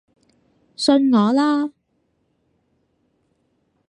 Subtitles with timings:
[0.75, 1.71] 信我啦